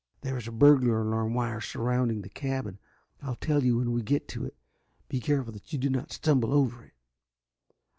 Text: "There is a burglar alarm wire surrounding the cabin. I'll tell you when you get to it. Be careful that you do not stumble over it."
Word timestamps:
"There 0.21 0.35
is 0.35 0.47
a 0.47 0.51
burglar 0.51 0.99
alarm 0.99 1.35
wire 1.35 1.61
surrounding 1.61 2.23
the 2.23 2.29
cabin. 2.29 2.79
I'll 3.21 3.35
tell 3.35 3.63
you 3.63 3.77
when 3.77 3.87
you 3.91 4.01
get 4.01 4.27
to 4.29 4.43
it. 4.45 4.55
Be 5.09 5.19
careful 5.19 5.53
that 5.53 5.71
you 5.73 5.77
do 5.77 5.91
not 5.91 6.11
stumble 6.11 6.51
over 6.55 6.83
it." 6.85 6.93